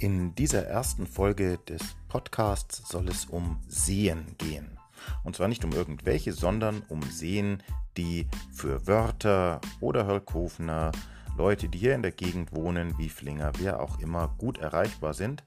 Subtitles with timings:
[0.00, 4.78] In dieser ersten Folge des Podcasts soll es um Seen gehen.
[5.24, 7.62] Und zwar nicht um irgendwelche, sondern um Seen,
[7.98, 10.92] die für Wörter oder Hölkhofener,
[11.36, 15.44] Leute, die hier in der Gegend wohnen, wie Flinger, wer auch immer, gut erreichbar sind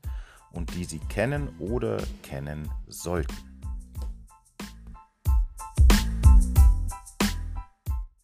[0.51, 3.33] und die sie kennen oder kennen sollten.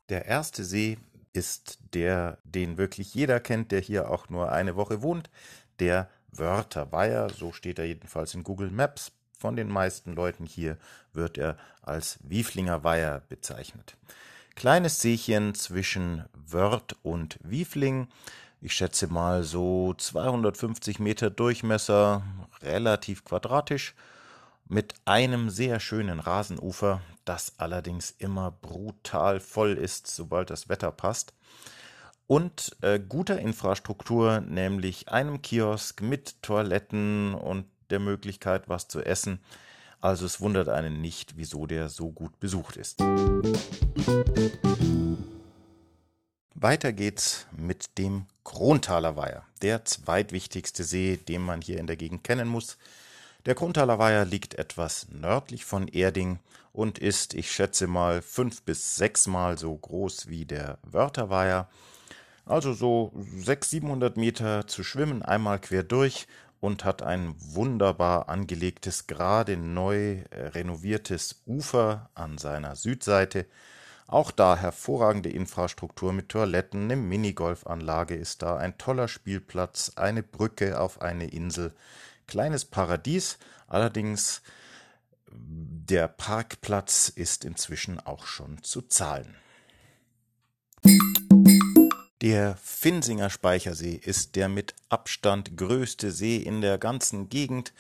[0.10, 1.00] Der erste See
[1.34, 5.32] ist der, den wirklich jeder kennt, der hier auch nur eine Woche wohnt,
[5.80, 9.12] der Wörterweiher, so steht er jedenfalls in Google Maps.
[9.38, 10.78] Von den meisten Leuten hier
[11.14, 13.96] wird er als Wieflinger Weiher bezeichnet.
[14.56, 18.10] Kleines Seechen zwischen Wörth und Wiefling.
[18.60, 22.24] Ich schätze mal so 250 Meter Durchmesser,
[22.62, 23.96] relativ quadratisch,
[24.68, 31.34] mit einem sehr schönen Rasenufer, das allerdings immer brutal voll ist, sobald das Wetter passt
[32.30, 39.40] und äh, guter Infrastruktur, nämlich einem Kiosk mit Toiletten und der Möglichkeit, was zu essen.
[40.00, 43.02] Also es wundert einen nicht, wieso der so gut besucht ist.
[46.54, 52.24] Weiter geht's mit dem Krontaler Weiher, der zweitwichtigste See, den man hier in der Gegend
[52.24, 52.78] kennen muss.
[53.48, 56.38] Der Krontaler Weiher liegt etwas nördlich von Erding
[56.74, 61.68] und ist, ich schätze mal, fünf bis sechsmal so groß wie der Wörterweiher
[62.50, 66.28] also so 600, 700 Meter zu schwimmen, einmal quer durch
[66.60, 73.46] und hat ein wunderbar angelegtes, gerade neu äh, renoviertes Ufer an seiner Südseite.
[74.08, 80.82] Auch da hervorragende Infrastruktur mit Toiletten, eine Minigolfanlage ist da, ein toller Spielplatz, eine Brücke
[80.82, 81.74] auf eine Insel.
[82.26, 83.38] Kleines Paradies,
[83.68, 84.42] allerdings
[85.32, 89.36] der Parkplatz ist inzwischen auch schon zu zahlen.
[92.22, 97.74] Der Finsinger Speichersee ist der mit Abstand größte See in der ganzen Gegend,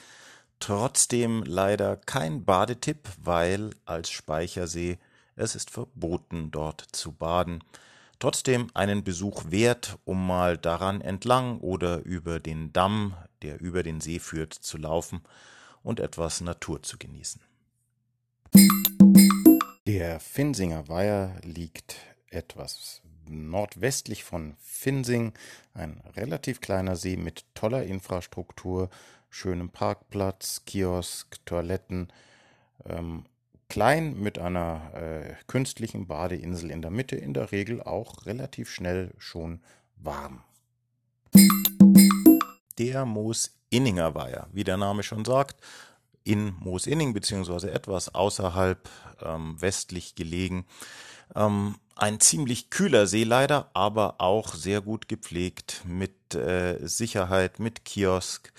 [0.62, 4.98] trotzdem leider kein Badetipp, weil als Speichersee
[5.36, 7.62] es ist verboten, dort zu baden.
[8.20, 14.00] Trotzdem einen Besuch wert, um mal daran entlang oder über den Damm, der über den
[14.00, 15.22] See führt, zu laufen
[15.84, 17.42] und etwas Natur zu genießen.
[19.86, 25.34] Der Finsinger Weiher liegt etwas nordwestlich von Finsing,
[25.74, 28.90] ein relativ kleiner See mit toller Infrastruktur,
[29.30, 32.12] schönem Parkplatz, Kiosk, Toiletten,
[32.86, 33.26] ähm,
[33.70, 39.14] klein mit einer äh, künstlichen Badeinsel in der Mitte, in der Regel auch relativ schnell
[39.18, 39.62] schon
[39.96, 40.44] warm.
[42.80, 45.62] Der Moos-Inninger Weiher, wie der Name schon sagt,
[46.30, 48.88] in Moos-Inning beziehungsweise etwas außerhalb
[49.24, 50.68] ähm, westlich gelegen.
[51.36, 57.84] Ähm, ein ziemlich kühler See leider, aber auch sehr gut gepflegt mit äh, Sicherheit, mit
[57.84, 58.54] Kiosk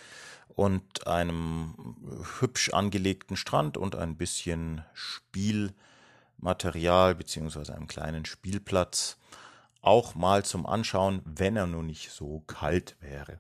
[0.49, 1.95] und einem
[2.41, 9.17] hübsch angelegten Strand und ein bisschen Spielmaterial beziehungsweise einem kleinen Spielplatz.
[9.81, 13.39] Auch mal zum Anschauen, wenn er nur nicht so kalt wäre.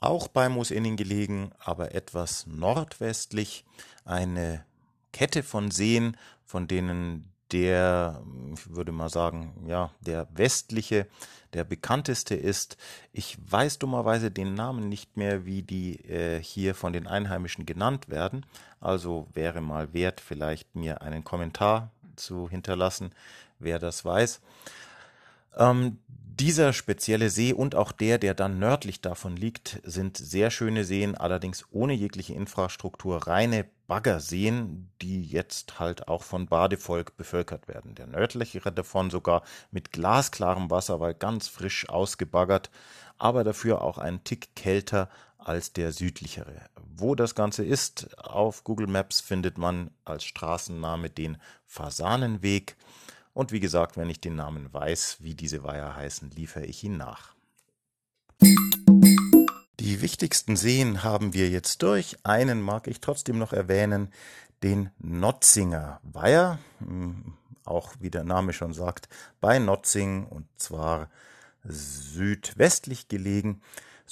[0.00, 3.64] Auch bei Moosinning gelegen, aber etwas nordwestlich,
[4.04, 4.64] eine
[5.12, 6.16] Kette von Seen,
[6.46, 8.22] von denen der,
[8.54, 11.06] ich würde mal sagen, ja, der westliche,
[11.52, 12.76] der bekannteste ist.
[13.12, 18.08] Ich weiß dummerweise den Namen nicht mehr, wie die äh, hier von den Einheimischen genannt
[18.08, 18.46] werden.
[18.80, 23.10] Also wäre mal wert, vielleicht mir einen Kommentar zu hinterlassen,
[23.58, 24.40] wer das weiß.
[25.56, 25.98] Ähm,
[26.40, 31.14] dieser spezielle See und auch der, der dann nördlich davon liegt, sind sehr schöne Seen,
[31.14, 37.94] allerdings ohne jegliche Infrastruktur, reine Baggerseen, die jetzt halt auch von Badevolk bevölkert werden.
[37.94, 42.70] Der nördlichere davon sogar mit glasklarem Wasser, weil ganz frisch ausgebaggert,
[43.18, 46.70] aber dafür auch einen Tick kälter als der südlichere.
[46.96, 51.36] Wo das Ganze ist, auf Google Maps findet man als Straßenname den
[51.66, 52.76] Fasanenweg.
[53.32, 56.96] Und wie gesagt, wenn ich den Namen weiß, wie diese Weiher heißen, liefere ich ihn
[56.96, 57.34] nach.
[59.78, 62.16] Die wichtigsten Seen haben wir jetzt durch.
[62.24, 64.12] Einen mag ich trotzdem noch erwähnen,
[64.62, 67.34] den Notzinger Weiher, hm,
[67.64, 69.08] auch wie der Name schon sagt,
[69.40, 71.08] bei Notzing und zwar
[71.64, 73.62] südwestlich gelegen.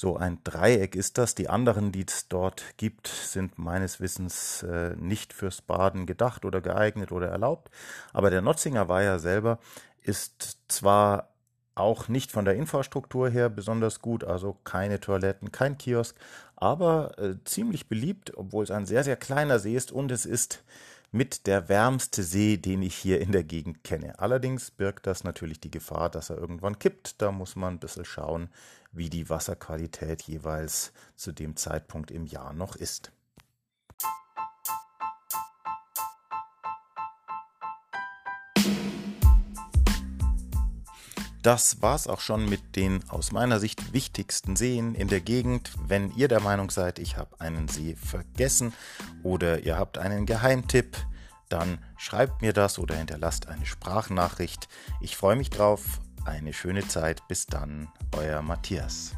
[0.00, 1.35] So ein Dreieck ist das.
[1.35, 6.61] Die anderen, die es dort gibt, sind meines Wissens äh, nicht fürs Baden gedacht oder
[6.61, 7.69] geeignet oder erlaubt.
[8.12, 9.59] Aber der Notzinger Weiher selber
[10.00, 11.31] ist zwar
[11.75, 16.15] auch nicht von der Infrastruktur her besonders gut, also keine Toiletten, kein Kiosk,
[16.55, 20.62] aber äh, ziemlich beliebt, obwohl es ein sehr, sehr kleiner See ist und es ist
[21.11, 24.17] mit der wärmste See, den ich hier in der Gegend kenne.
[24.21, 27.21] Allerdings birgt das natürlich die Gefahr, dass er irgendwann kippt.
[27.21, 28.51] Da muss man ein bisschen schauen,
[28.93, 33.12] wie die Wasserqualität jeweils zu dem Zeitpunkt im Jahr noch ist.
[41.43, 45.73] Das war's auch schon mit den aus meiner Sicht wichtigsten Seen in der Gegend.
[45.87, 48.75] Wenn ihr der Meinung seid, ich habe einen See vergessen
[49.23, 50.96] oder ihr habt einen Geheimtipp,
[51.49, 54.69] dann schreibt mir das oder hinterlasst eine Sprachnachricht.
[55.00, 56.00] Ich freue mich drauf.
[56.29, 57.27] Eine schöne Zeit.
[57.27, 59.17] Bis dann, euer Matthias.